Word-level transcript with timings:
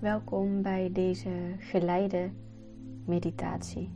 Welkom 0.00 0.62
bij 0.62 0.90
deze 0.92 1.30
geleide 1.58 2.30
meditatie. 3.04 3.90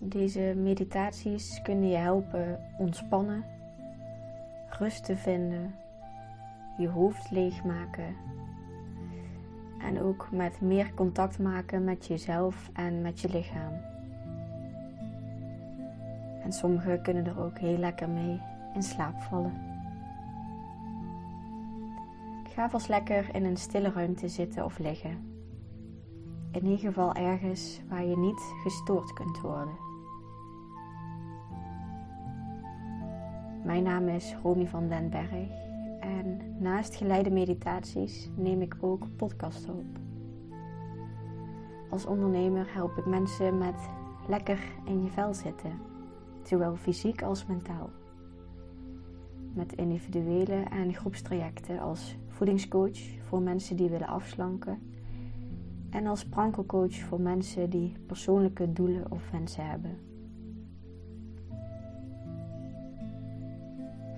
Deze 0.00 0.54
meditaties 0.56 1.60
kunnen 1.62 1.88
je 1.88 1.96
helpen 1.96 2.60
ontspannen, 2.78 3.44
rust 4.78 5.04
te 5.04 5.16
vinden, 5.16 5.74
je 6.78 6.88
hoofd 6.88 7.30
leegmaken 7.30 8.16
en 9.80 10.00
ook 10.00 10.28
met 10.32 10.60
meer 10.60 10.94
contact 10.94 11.38
maken 11.38 11.84
met 11.84 12.06
jezelf 12.06 12.70
en 12.72 13.02
met 13.02 13.20
je 13.20 13.28
lichaam. 13.28 13.72
En 16.42 16.52
sommigen 16.52 17.02
kunnen 17.02 17.26
er 17.26 17.40
ook 17.40 17.58
heel 17.58 17.78
lekker 17.78 18.08
mee 18.08 18.40
in 18.74 18.82
slaap 18.82 19.20
vallen. 19.20 19.75
Ga 22.56 22.70
vast 22.70 22.88
lekker 22.88 23.34
in 23.34 23.44
een 23.44 23.56
stille 23.56 23.90
ruimte 23.90 24.28
zitten 24.28 24.64
of 24.64 24.78
liggen. 24.78 25.10
In 26.52 26.64
ieder 26.64 26.78
geval 26.78 27.14
ergens 27.14 27.80
waar 27.88 28.04
je 28.04 28.18
niet 28.18 28.40
gestoord 28.62 29.12
kunt 29.12 29.40
worden. 29.40 29.78
Mijn 33.64 33.82
naam 33.82 34.08
is 34.08 34.36
Romy 34.42 34.66
van 34.66 34.88
den 34.88 35.10
Berg 35.10 35.50
en 36.00 36.56
naast 36.58 36.94
geleide 36.94 37.30
meditaties 37.30 38.30
neem 38.36 38.60
ik 38.60 38.76
ook 38.80 39.16
podcasts 39.16 39.68
op. 39.68 39.98
Als 41.90 42.06
ondernemer 42.06 42.74
help 42.74 42.96
ik 42.96 43.06
mensen 43.06 43.58
met 43.58 43.88
lekker 44.28 44.58
in 44.84 45.02
je 45.02 45.10
vel 45.10 45.34
zitten, 45.34 45.80
zowel 46.42 46.76
fysiek 46.76 47.22
als 47.22 47.46
mentaal. 47.46 47.90
Met 49.56 49.72
individuele 49.72 50.62
en 50.70 50.94
groepstrajecten 50.94 51.78
als 51.78 52.16
voedingscoach 52.28 52.98
voor 53.28 53.42
mensen 53.42 53.76
die 53.76 53.90
willen 53.90 54.06
afslanken 54.06 54.78
en 55.90 56.06
als 56.06 56.24
prankelcoach 56.24 56.94
voor 56.94 57.20
mensen 57.20 57.70
die 57.70 57.96
persoonlijke 58.06 58.72
doelen 58.72 59.10
of 59.10 59.30
wensen 59.30 59.66
hebben. 59.66 59.98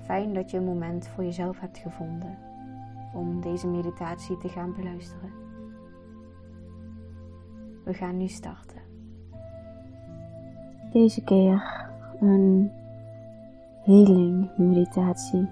Fijn 0.04 0.34
dat 0.34 0.50
je 0.50 0.56
een 0.56 0.64
moment 0.64 1.08
voor 1.08 1.24
jezelf 1.24 1.60
hebt 1.60 1.78
gevonden 1.78 2.38
om 3.14 3.40
deze 3.40 3.66
meditatie 3.66 4.38
te 4.38 4.48
gaan 4.48 4.74
beluisteren. 4.74 5.30
We 7.84 7.94
gaan 7.94 8.16
nu 8.16 8.28
starten. 8.28 8.78
Deze 10.92 11.24
keer 11.24 11.86
een 12.20 12.70
healing 13.88 14.50
meditatie, 14.56 15.48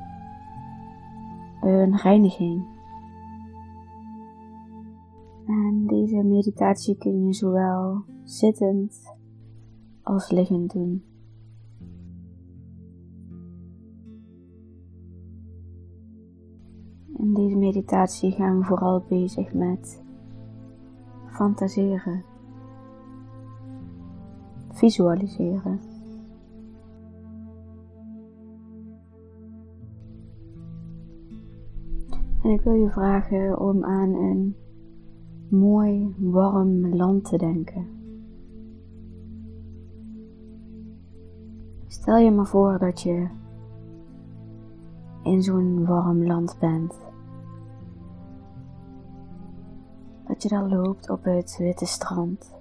een 1.61 1.97
reiniging. 1.97 2.67
En 5.47 5.87
deze 5.87 6.23
meditatie 6.23 6.97
kun 6.97 7.27
je 7.27 7.33
zowel 7.33 8.05
zittend 8.25 9.17
als 10.03 10.31
liggend 10.31 10.73
doen. 10.73 11.05
In 17.19 17.34
deze 17.34 17.57
meditatie 17.57 18.31
gaan 18.33 18.59
we 18.59 18.64
vooral 18.64 19.05
bezig 19.09 19.53
met 19.55 20.03
fantaseren, 21.27 22.25
visualiseren. 24.69 25.86
En 32.47 32.52
ik 32.52 32.61
wil 32.61 32.72
je 32.72 32.91
vragen 32.91 33.61
om 33.61 33.84
aan 33.84 34.14
een 34.14 34.56
mooi, 35.48 36.14
warm 36.19 36.94
land 36.94 37.25
te 37.25 37.39
denken. 37.39 37.86
Stel 41.86 42.17
je 42.17 42.30
maar 42.30 42.46
voor 42.46 42.79
dat 42.79 43.01
je 43.01 43.29
in 45.23 45.42
zo'n 45.42 45.86
warm 45.86 46.27
land 46.27 46.57
bent. 46.61 47.01
Dat 50.27 50.42
je 50.42 50.48
daar 50.48 50.68
loopt 50.68 51.11
op 51.11 51.24
het 51.24 51.57
witte 51.58 51.86
strand. 51.86 52.55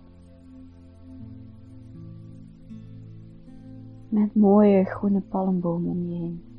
Met 4.09 4.35
mooie 4.35 4.83
groene 4.83 5.21
palmbomen 5.21 5.91
om 5.91 6.09
je 6.09 6.15
heen. 6.15 6.54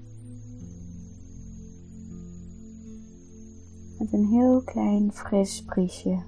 Met 4.07 4.21
een 4.21 4.27
heel 4.27 4.63
klein 4.63 5.13
fris 5.13 5.65
briesje. 5.65 6.23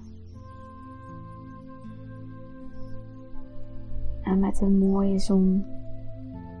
En 4.21 4.39
met 4.39 4.61
een 4.61 4.77
mooie 4.77 5.19
zon 5.19 5.65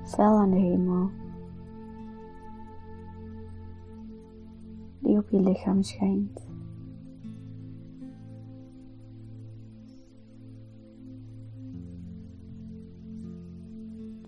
fel 0.05 0.37
aan 0.37 0.51
de 0.51 0.57
hemel. 0.57 1.09
Die 4.99 5.17
op 5.17 5.29
je 5.29 5.39
lichaam 5.39 5.83
schijnt. 5.83 6.47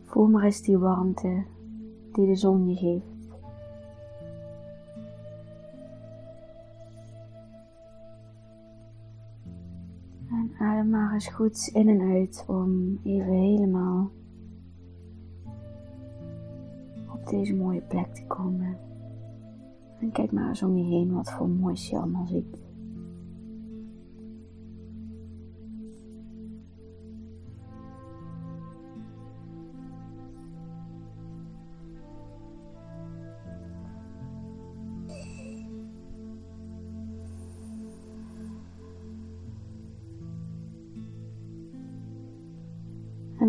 Voel 0.03 0.27
maar 0.27 0.43
eens 0.43 0.61
die 0.61 0.77
warmte 0.77 1.45
die 2.11 2.27
de 2.27 2.35
zon 2.35 2.69
je 2.69 2.75
geeft. 2.75 3.20
Eens 11.25 11.33
goed 11.33 11.69
in 11.73 11.89
en 11.89 12.01
uit 12.01 12.43
om 12.47 12.99
even 13.03 13.33
helemaal 13.33 14.11
op 17.13 17.27
deze 17.27 17.55
mooie 17.55 17.81
plek 17.81 18.15
te 18.15 18.25
komen. 18.27 18.77
En 19.99 20.11
kijk 20.11 20.31
maar 20.31 20.47
eens 20.47 20.63
om 20.63 20.77
je 20.77 20.83
heen 20.83 21.13
wat 21.13 21.31
voor 21.31 21.49
moois 21.49 21.89
je 21.89 21.97
allemaal 21.97 22.27
ziet. 22.27 22.70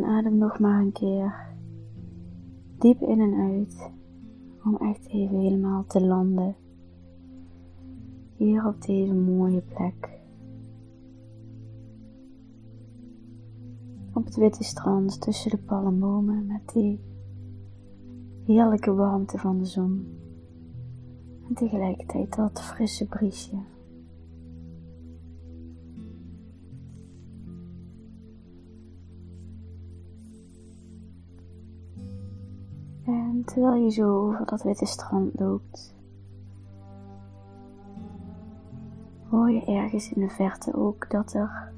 En 0.02 0.08
adem 0.08 0.38
nog 0.38 0.58
maar 0.58 0.80
een 0.80 0.92
keer 0.92 1.34
diep 2.78 3.00
in 3.00 3.20
en 3.20 3.34
uit 3.34 3.90
om 4.64 4.76
echt 4.76 5.06
even 5.08 5.38
helemaal 5.38 5.84
te 5.86 6.00
landen. 6.00 6.56
Hier 8.36 8.66
op 8.66 8.82
deze 8.82 9.14
mooie 9.14 9.60
plek. 9.60 10.20
Op 14.14 14.24
het 14.24 14.36
witte 14.36 14.64
strand 14.64 15.20
tussen 15.20 15.50
de 15.50 15.58
palmbomen 15.58 16.46
met 16.46 16.72
die 16.72 17.00
heerlijke 18.44 18.94
warmte 18.94 19.38
van 19.38 19.58
de 19.58 19.66
zon. 19.66 20.18
En 21.48 21.54
tegelijkertijd 21.54 22.36
dat 22.36 22.62
frisse 22.62 23.06
briesje. 23.06 23.56
Terwijl 33.44 33.82
je 33.82 33.90
zo 33.90 34.26
over 34.28 34.46
dat 34.46 34.62
witte 34.62 34.86
strand 34.86 35.40
loopt, 35.40 35.94
hoor 39.28 39.50
je 39.50 39.64
ergens 39.64 40.12
in 40.12 40.20
de 40.20 40.28
verte 40.28 40.74
ook 40.74 41.10
dat 41.10 41.32
er 41.32 41.72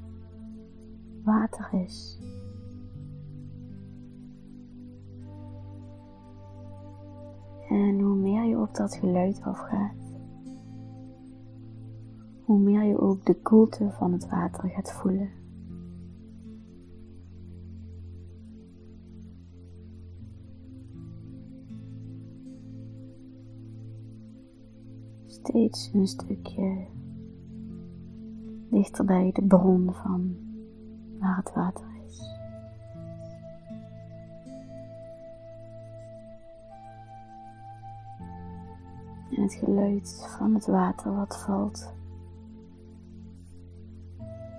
water 1.23 1.73
is. 1.73 2.19
En 7.69 7.99
hoe 7.99 8.15
meer 8.15 8.43
je 8.43 8.59
op 8.59 8.75
dat 8.75 8.95
geluid 8.95 9.41
afgaat, 9.41 10.17
hoe 12.43 12.59
meer 12.59 12.83
je 12.83 12.99
ook 12.99 13.25
de 13.25 13.41
koelte 13.41 13.91
van 13.91 14.11
het 14.11 14.29
water 14.29 14.69
gaat 14.69 14.91
voelen. 14.91 15.44
Steeds 25.45 25.89
een 25.93 26.07
stukje 26.07 26.87
dichter 28.69 29.05
bij 29.05 29.31
de 29.33 29.41
bron 29.41 29.93
van 29.93 30.35
waar 31.19 31.37
het 31.37 31.53
water 31.53 31.85
is. 32.07 32.33
En 39.35 39.41
het 39.41 39.53
geluid 39.53 40.35
van 40.37 40.53
het 40.53 40.65
water 40.65 41.15
wat 41.15 41.43
valt 41.43 41.93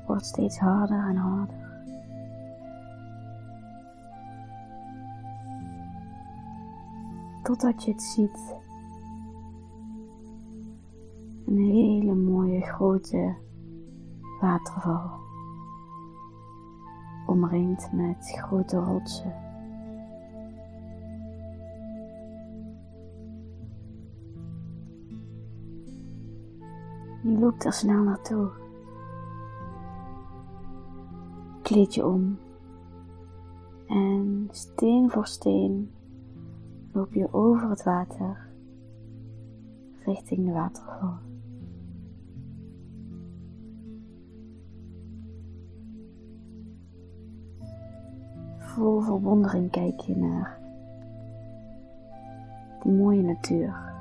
wordt 0.06 0.27
steeds 0.27 0.59
harder 0.59 1.09
en 1.09 1.17
harder. 1.17 1.65
Totdat 7.43 7.85
je 7.85 7.93
het 7.93 8.03
ziet. 8.03 8.65
Grote 12.76 13.34
waterval. 14.40 15.11
Omringd 17.26 17.93
met 17.93 18.40
grote 18.44 18.76
rotsen. 18.76 19.34
Je 27.23 27.38
loopt 27.38 27.64
er 27.64 27.73
snel 27.73 28.02
naartoe. 28.02 28.50
Kleed 31.62 31.94
je 31.94 32.06
om. 32.06 32.38
En 33.87 34.49
steen 34.50 35.11
voor 35.11 35.26
steen 35.26 35.90
loop 36.93 37.12
je 37.12 37.32
over 37.32 37.70
het 37.70 37.82
water 37.82 38.49
richting 40.05 40.46
de 40.46 40.52
waterval. 40.52 41.19
Vol 48.76 49.00
verwondering 49.00 49.70
kijk 49.70 50.00
je 50.00 50.17
naar 50.17 50.58
die 52.82 52.93
mooie 52.93 53.23
natuur. 53.23 53.94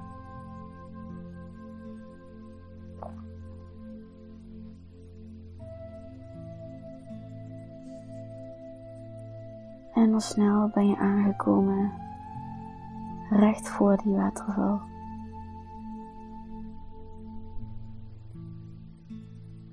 En 9.93 10.13
al 10.13 10.19
snel 10.19 10.69
ben 10.73 10.87
je 10.87 10.97
aangekomen 10.97 11.91
recht 13.29 13.69
voor 13.69 13.97
die 13.97 14.15
waterval. 14.15 14.79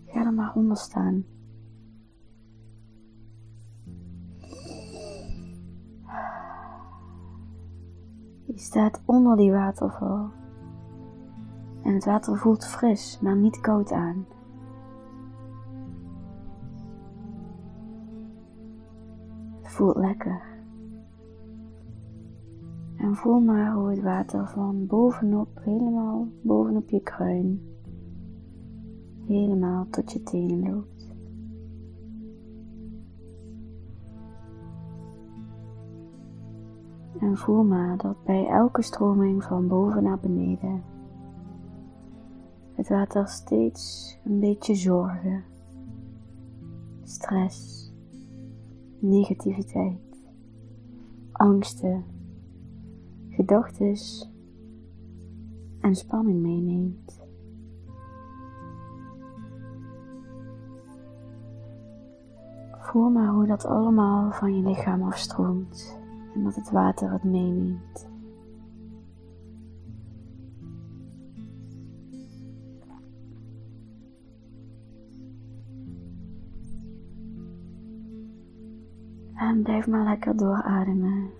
Ga 0.06 0.24
er 0.24 0.32
maar 0.32 0.54
onder 0.54 0.76
staan. 0.76 1.24
Je 8.54 8.60
staat 8.60 9.02
onder 9.04 9.36
die 9.36 9.52
waterval. 9.52 10.30
En 11.82 11.94
het 11.94 12.04
water 12.04 12.38
voelt 12.38 12.66
fris, 12.66 13.18
maar 13.22 13.36
niet 13.36 13.60
koud 13.60 13.92
aan. 13.92 14.26
Het 19.62 19.72
voelt 19.72 19.96
lekker. 19.96 20.42
En 22.96 23.14
voel 23.14 23.40
maar 23.40 23.72
hoe 23.72 23.90
het 23.90 24.02
water 24.02 24.48
van 24.48 24.86
bovenop, 24.86 25.48
helemaal 25.60 26.28
bovenop 26.42 26.90
je 26.90 27.00
kruin, 27.00 27.60
helemaal 29.26 29.86
tot 29.90 30.12
je 30.12 30.22
tenen 30.22 30.70
loopt. 30.72 31.01
En 37.22 37.36
voel 37.36 37.64
maar 37.64 37.96
dat 37.96 38.24
bij 38.24 38.46
elke 38.46 38.82
stroming 38.82 39.44
van 39.44 39.68
boven 39.68 40.02
naar 40.02 40.18
beneden. 40.18 40.82
Het 42.74 42.88
water 42.88 43.28
steeds 43.28 44.16
een 44.24 44.40
beetje 44.40 44.74
zorgen, 44.74 45.44
stress, 47.02 47.90
negativiteit, 48.98 50.26
angsten. 51.32 52.04
Gedachten 53.28 53.96
en 55.80 55.94
spanning 55.94 56.40
meeneemt. 56.40 57.20
Voel 62.78 63.10
maar 63.10 63.28
hoe 63.28 63.46
dat 63.46 63.64
allemaal 63.64 64.32
van 64.32 64.56
je 64.56 64.62
lichaam 64.68 65.02
afstroomt 65.02 66.01
en 66.34 66.44
dat 66.44 66.54
het 66.54 66.70
water 66.70 67.12
het 67.12 67.24
meeneemt. 67.24 68.10
En 79.34 79.62
blijf 79.62 79.86
maar 79.86 80.04
lekker 80.04 80.36
doorademen 80.36 81.30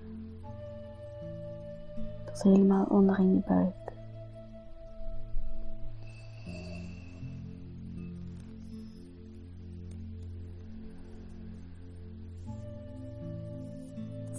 helemaal 2.42 2.84
onder 2.84 3.18
in 3.18 3.34
je 3.34 3.42
buik. 3.46 3.81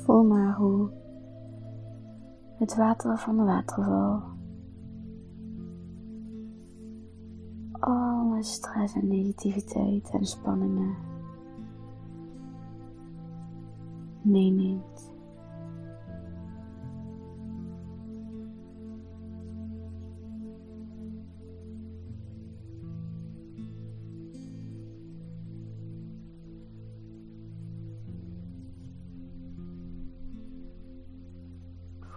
Voel 0.04 0.24
maar 0.24 0.56
hoe 0.56 0.90
het 2.58 2.76
water 2.76 3.18
van 3.18 3.38
de 3.38 3.44
waterval 3.44 4.22
alle 7.72 8.44
stress 8.44 8.96
en 8.96 9.08
negativiteit 9.08 10.10
en 10.10 10.26
spanningen 10.26 10.96
meeneemt. 14.22 15.12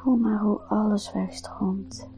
Voel 0.06 0.16
maar 0.16 0.40
hoe 0.40 0.60
alles 0.60 1.12
wegstroomt. 1.12 2.08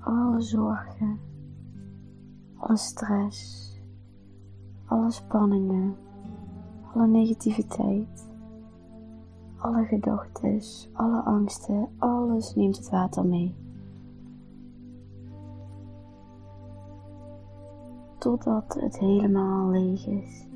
alle 0.00 0.40
zorgen, 0.40 1.20
alle 2.56 2.76
stress, 2.76 3.69
alle 5.10 5.18
spanningen, 5.18 5.96
alle 6.94 7.06
negativiteit, 7.06 8.30
alle 9.58 9.84
gedachten, 9.84 10.60
alle 10.92 11.22
angsten, 11.22 11.88
alles 11.98 12.54
neemt 12.54 12.76
het 12.76 12.90
water 12.90 13.26
mee. 13.26 13.54
Totdat 18.18 18.74
het 18.80 18.98
helemaal 18.98 19.70
leeg 19.70 20.06
is. 20.06 20.48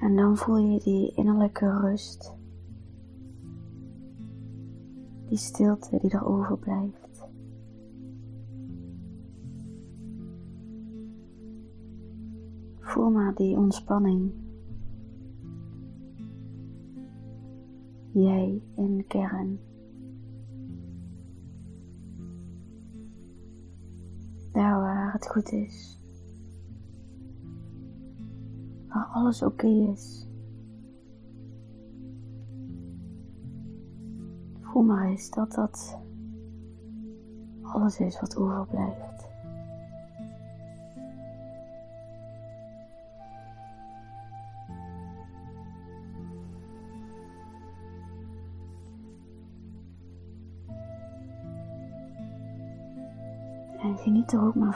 En 0.00 0.16
dan 0.16 0.36
voel 0.36 0.56
je 0.56 0.80
die 0.80 1.12
innerlijke 1.14 1.80
rust, 1.80 2.36
die 5.28 5.38
stilte 5.38 5.98
die 6.00 6.10
er 6.10 6.26
overblijft. 6.26 7.13
Voel 13.04 13.12
maar 13.12 13.34
die 13.34 13.56
ontspanning. 13.56 14.32
Jij 18.12 18.62
in 18.76 19.04
kern. 19.08 19.58
Daar 24.52 24.80
waar 24.80 25.12
het 25.12 25.28
goed 25.28 25.52
is. 25.52 26.00
Waar 28.88 29.06
alles 29.12 29.42
oké 29.42 29.66
is. 29.66 30.28
Voel 34.60 34.82
maar 34.82 35.08
eens 35.08 35.30
dat 35.30 35.52
dat 35.52 35.98
alles 37.62 38.00
is 38.00 38.20
wat 38.20 38.36
overblijft. 38.36 39.33
En 54.24 54.30
geniet 54.30 54.42
er 54.42 54.48
ook 54.48 54.54
maar 54.54 54.72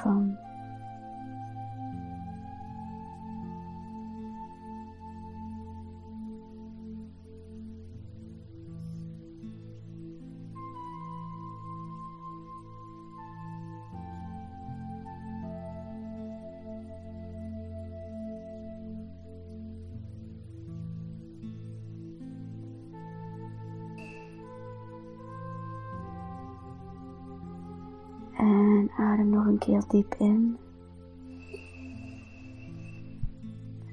adem 29.19 29.31
nog 29.31 29.47
een 29.47 29.59
keer 29.59 29.83
diep 29.89 30.15
in. 30.15 30.59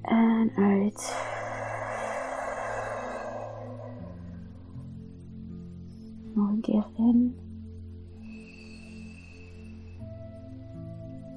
En 0.02 0.52
uit. 0.56 1.16
Nog 6.34 6.50
een 6.50 6.62
keer 6.62 6.86
in. 6.98 7.36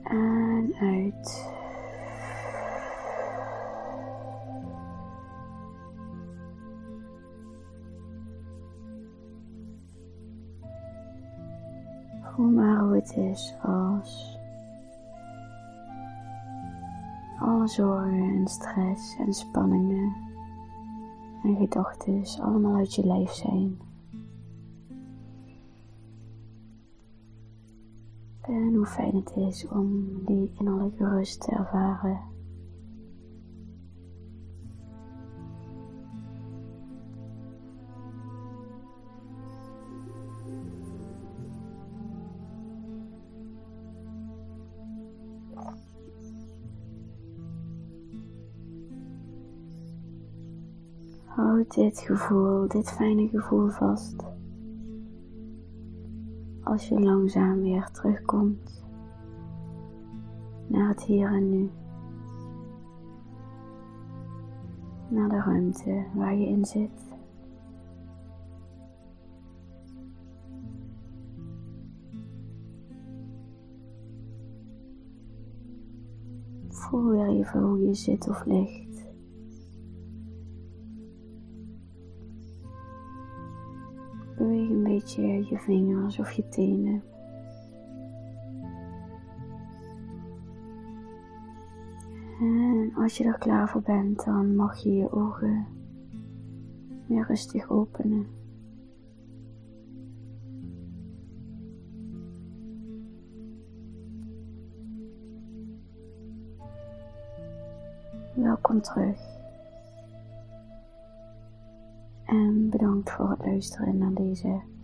En 0.03 0.75
uit. 0.81 1.57
Is 13.17 13.55
als 13.63 14.39
alle 17.39 17.69
zorgen 17.69 18.37
en 18.37 18.49
stress 18.49 19.17
en 19.19 19.33
spanningen 19.33 20.17
en 21.43 21.57
gedachten 21.57 22.41
allemaal 22.41 22.77
uit 22.77 22.95
je 22.95 23.07
lijf 23.07 23.31
zijn. 23.31 23.79
En 28.41 28.75
hoe 28.75 28.87
fijn 28.87 29.17
het 29.17 29.33
is 29.37 29.69
om 29.69 30.09
die 30.25 30.53
innerlijke 30.59 31.09
rust 31.09 31.41
te 31.41 31.51
ervaren. 31.51 32.38
Houd 51.39 51.75
dit 51.75 51.99
gevoel, 51.99 52.69
dit 52.69 52.91
fijne 52.91 53.29
gevoel 53.29 53.69
vast. 53.69 54.25
Als 56.63 56.89
je 56.89 57.01
langzaam 57.01 57.61
weer 57.61 57.91
terugkomt 57.91 58.85
naar 60.67 60.89
het 60.89 61.03
hier 61.03 61.33
en 61.33 61.49
nu. 61.49 61.71
Naar 65.09 65.29
de 65.29 65.37
ruimte 65.37 66.05
waar 66.15 66.35
je 66.35 66.47
in 66.47 66.65
zit. 66.65 67.17
Voel 76.69 77.11
weer 77.11 77.29
even 77.29 77.63
hoe 77.63 77.87
je 77.87 77.95
zit 77.95 78.29
of 78.29 78.45
ligt. 78.45 78.88
Beetje 85.09 85.47
je 85.49 85.59
vingers 85.59 86.19
of 86.19 86.31
je 86.31 86.49
tenen. 86.49 87.03
En 92.41 92.93
als 92.97 93.17
je 93.17 93.25
er 93.25 93.39
klaar 93.39 93.69
voor 93.69 93.83
bent, 93.83 94.25
dan 94.25 94.57
mag 94.57 94.77
je 94.77 94.93
je 94.93 95.13
ogen 95.13 95.67
weer 97.07 97.27
rustig 97.27 97.71
openen. 97.71 98.27
Welkom 108.35 108.81
terug. 108.81 109.21
En 112.25 112.71
bedankt 112.71 113.11
voor 113.11 113.31
het 113.31 113.45
luisteren 113.45 113.99
naar 113.99 114.15
deze 114.15 114.77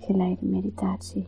geleide 0.00 0.46
meditatie. 0.46 1.26